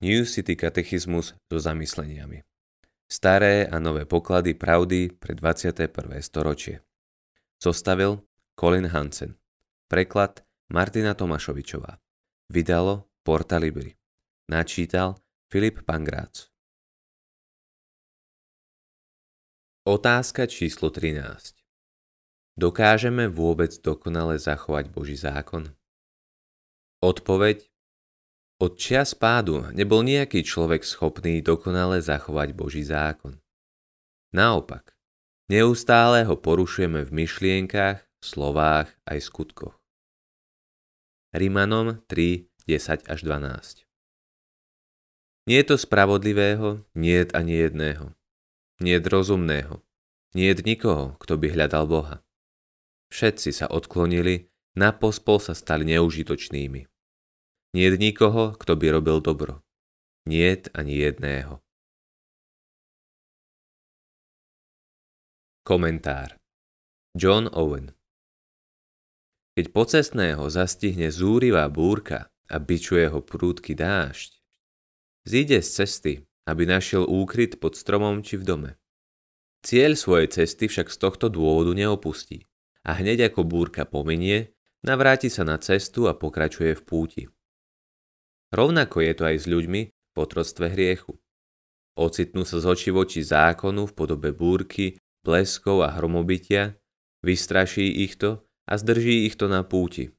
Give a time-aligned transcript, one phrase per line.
[0.00, 2.44] New City katechizmus so zamysleniami.
[3.08, 5.88] Staré a nové poklady pravdy pre 21.
[6.20, 6.84] storočie.
[7.56, 8.20] Zostavil
[8.60, 9.40] Colin Hansen.
[9.88, 11.96] Preklad Martina Tomašovičová.
[12.52, 13.96] Vydalo Porta Libri.
[14.52, 15.16] Načítal
[15.48, 16.52] Filip Pangrác.
[19.88, 21.56] Otázka číslo 13.
[22.52, 25.72] Dokážeme vôbec dokonale zachovať Boží zákon?
[27.00, 27.75] Odpoveď
[28.56, 33.36] od čias pádu nebol nejaký človek schopný dokonale zachovať Boží zákon.
[34.32, 34.96] Naopak,
[35.52, 39.76] neustále ho porušujeme v myšlienkach, slovách aj skutkoch.
[41.36, 43.84] Rimanom 3, 10 až 12
[45.46, 48.16] Nie je to spravodlivého, nie je ani jedného.
[48.80, 49.84] Nie je rozumného.
[50.32, 52.16] Nie je nikoho, kto by hľadal Boha.
[53.12, 56.95] Všetci sa odklonili, na pospol sa stali neužitočnými.
[57.76, 59.60] Nie je nikoho, kto by robil dobro.
[60.24, 61.60] Nie ani jedného.
[65.60, 66.40] Komentár
[67.12, 67.92] John Owen
[69.60, 74.40] Keď pocestného zastihne zúrivá búrka a bičuje ho prúdky dážď,
[75.28, 76.12] zíde z cesty,
[76.48, 78.70] aby našiel úkryt pod stromom či v dome.
[79.60, 82.48] Cieľ svojej cesty však z tohto dôvodu neopustí
[82.88, 87.35] a hneď ako búrka pominie, navráti sa na cestu a pokračuje v púti.
[88.54, 91.18] Rovnako je to aj s ľuďmi v otroctve hriechu.
[91.96, 96.76] Ocitnú sa z oči voči zákonu v podobe búrky, bleskov a hromobytia,
[97.24, 100.12] vystraší ich to a zdrží ich to na púti.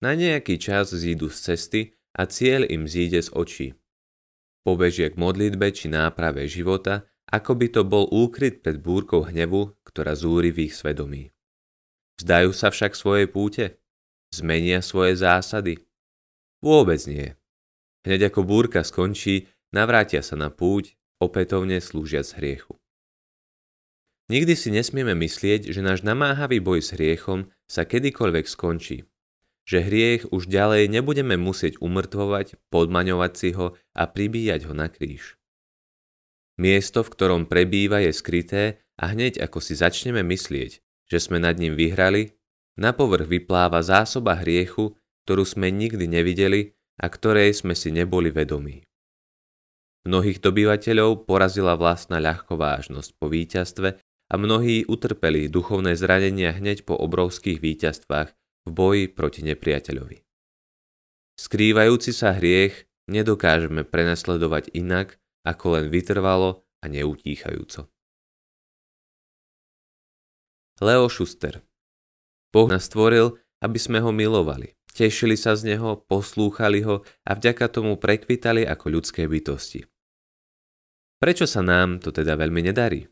[0.00, 1.80] Na nejaký čas zídu z cesty
[2.16, 3.68] a cieľ im zíde z očí.
[4.64, 10.16] Pobežia k modlitbe či náprave života, ako by to bol úkryt pred búrkou hnevu, ktorá
[10.16, 11.30] zúri v ich svedomí.
[12.18, 13.80] Vzdajú sa však svoje púte?
[14.32, 15.80] Zmenia svoje zásady?
[16.60, 17.32] Vôbec nie.
[18.04, 22.80] Hneď ako búrka skončí, navrátia sa na púť, opätovne slúžia z hriechu.
[24.30, 29.02] Nikdy si nesmieme myslieť, že náš namáhavý boj s hriechom sa kedykoľvek skončí.
[29.66, 35.34] Že hriech už ďalej nebudeme musieť umrtvovať, podmaňovať si ho a pribíjať ho na kríž.
[36.60, 38.62] Miesto, v ktorom prebýva, je skryté
[39.00, 40.78] a hneď ako si začneme myslieť,
[41.10, 42.36] že sme nad ním vyhrali,
[42.78, 44.94] na povrch vypláva zásoba hriechu,
[45.30, 48.82] ktorú sme nikdy nevideli a ktorej sme si neboli vedomí.
[50.10, 57.62] Mnohých dobyvateľov porazila vlastná ľahkovážnosť po víťazstve a mnohí utrpeli duchovné zranenia hneď po obrovských
[57.62, 58.34] víťazstvách
[58.66, 60.18] v boji proti nepriateľovi.
[61.38, 65.14] Skrývajúci sa hriech nedokážeme prenasledovať inak,
[65.46, 67.86] ako len vytrvalo a neutíchajúco.
[70.82, 71.62] Leo Schuster
[72.50, 74.79] Boh nás stvoril, aby sme ho milovali.
[74.90, 79.86] Tešili sa z neho, poslúchali ho a vďaka tomu prekvitali ako ľudské bytosti.
[81.20, 83.06] Prečo sa nám to teda veľmi nedarí?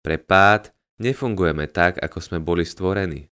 [0.00, 3.28] Pre pád nefungujeme tak, ako sme boli stvorení.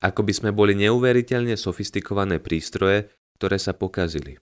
[0.00, 4.38] Ako by sme boli neuveriteľne sofistikované prístroje, ktoré sa pokazili.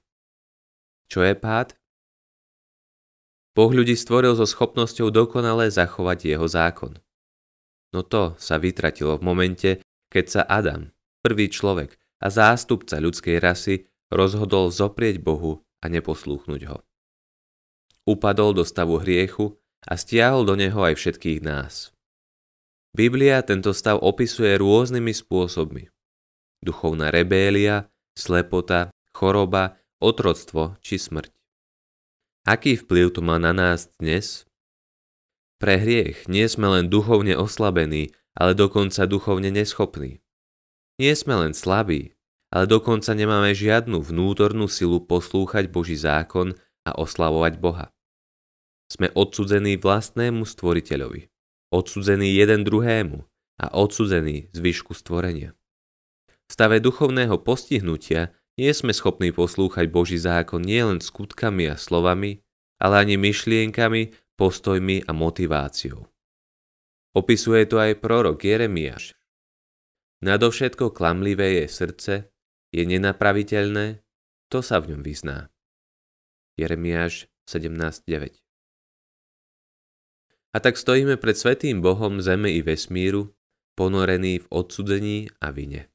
[1.08, 1.76] Čo je pád?
[3.56, 7.00] Boh ľudí stvoril so schopnosťou dokonale zachovať jeho zákon.
[7.96, 9.70] No to sa vytratilo v momente,
[10.12, 10.92] keď sa Adam,
[11.24, 16.78] prvý človek, a zástupca ľudskej rasy rozhodol zoprieť Bohu a neposlúchnuť ho.
[18.06, 21.90] Upadol do stavu hriechu a stiahol do neho aj všetkých nás.
[22.96, 25.92] Biblia tento stav opisuje rôznymi spôsobmi.
[26.64, 31.28] Duchovná rebélia, slepota, choroba, otroctvo či smrť.
[32.46, 34.48] Aký vplyv to má na nás dnes?
[35.60, 40.24] Pre hriech nie sme len duchovne oslabení, ale dokonca duchovne neschopní.
[40.96, 42.16] Nie sme len slabí,
[42.48, 46.56] ale dokonca nemáme žiadnu vnútornú silu poslúchať Boží zákon
[46.88, 47.92] a oslavovať Boha.
[48.88, 51.28] Sme odsudzení vlastnému stvoriteľovi,
[51.68, 53.18] odsudzení jeden druhému
[53.60, 55.52] a odsudzení zvyšku stvorenia.
[56.46, 62.40] V stave duchovného postihnutia nie sme schopní poslúchať Boží zákon nielen skutkami a slovami,
[62.80, 66.08] ale ani myšlienkami, postojmi a motiváciou.
[67.12, 69.16] Opisuje to aj prorok Jeremiáš
[70.26, 72.14] Nadovšetko klamlivé je srdce,
[72.74, 74.02] je nenapraviteľné,
[74.50, 75.54] to sa v ňom vyzná.
[76.58, 78.34] Jeremiáš 17.9
[80.50, 83.38] A tak stojíme pred svetým Bohom zeme i vesmíru,
[83.78, 85.94] ponorení v odsudzení a vine.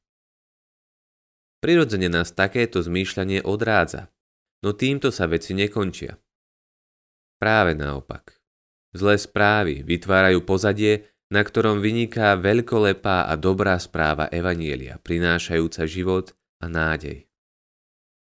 [1.60, 4.16] Prirodzene nás takéto zmýšľanie odrádza,
[4.64, 6.16] no týmto sa veci nekončia.
[7.36, 8.40] Práve naopak.
[8.96, 16.68] Zlé správy vytvárajú pozadie, na ktorom vyniká veľkolepá a dobrá správa Evanielia, prinášajúca život a
[16.68, 17.32] nádej.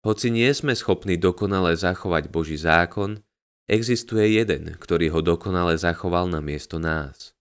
[0.04, 3.24] Hoci nie sme schopní dokonale zachovať Boží zákon,
[3.64, 7.32] existuje jeden, ktorý ho dokonale zachoval na miesto nás.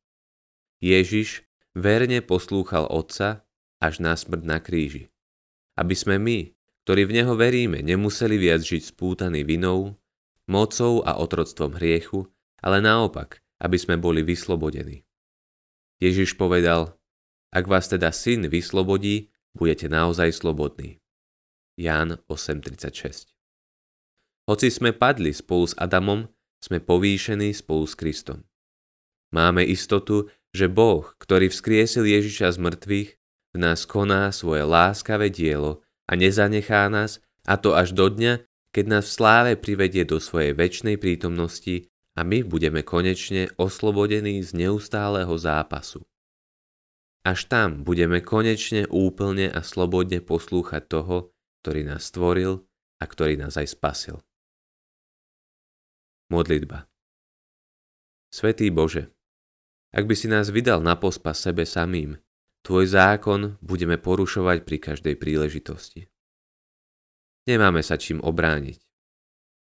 [0.80, 1.44] Ježiš
[1.75, 3.44] verne poslúchal Otca
[3.83, 5.12] až na smrť na kríži.
[5.75, 6.56] Aby sme my,
[6.88, 10.00] ktorí v Neho veríme, nemuseli viac žiť spútaní vinou,
[10.47, 12.30] mocou a otroctvom hriechu,
[12.63, 15.01] ale naopak, aby sme boli vyslobodení.
[16.01, 16.98] Ježiš povedal,
[17.53, 20.98] ak vás teda syn vyslobodí, budete naozaj slobodní.
[21.77, 23.30] Ján 8.36
[24.50, 26.25] Hoci sme padli spolu s Adamom,
[26.57, 28.42] sme povýšení spolu s Kristom.
[29.30, 33.09] Máme istotu, že Boh, ktorý vzkriesil Ježiša z mŕtvych,
[33.54, 38.42] v nás koná svoje láskavé dielo a nezanechá nás, a to až do dňa,
[38.74, 44.56] keď nás v sláve privedie do svojej väčšnej prítomnosti a my budeme konečne oslobodení z
[44.56, 46.04] neustáleho zápasu.
[47.22, 51.31] Až tam budeme konečne úplne a slobodne poslúchať toho,
[51.62, 52.66] ktorý nás stvoril
[52.98, 54.18] a ktorý nás aj spasil.
[56.34, 56.90] Modlitba
[58.31, 59.12] Svetý Bože,
[59.92, 62.16] ak by si nás vydal na pospa sebe samým,
[62.62, 66.06] Tvoj zákon budeme porušovať pri každej príležitosti.
[67.50, 68.78] Nemáme sa čím obrániť.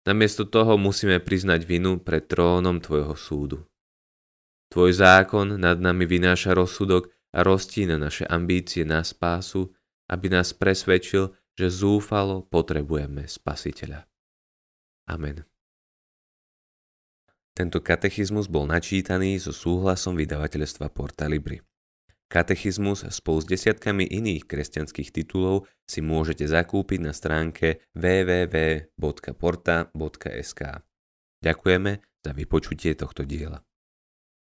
[0.08, 3.68] Namiesto toho musíme priznať vinu pred trónom Tvojho súdu.
[4.72, 9.68] Tvoj zákon nad nami vynáša rozsudok a roztína naše ambície na spásu,
[10.08, 14.08] aby nás presvedčil, že zúfalo potrebujeme Spasiteľa.
[15.12, 15.44] Amen.
[17.52, 21.67] Tento katechizmus bol načítaný so súhlasom vydavateľstva Porta Libri.
[22.28, 29.00] Katechizmus spolu s desiatkami iných kresťanských titulov si môžete zakúpiť na stránke www.porta.sk.
[31.40, 33.64] Ďakujeme za vypočutie tohto diela.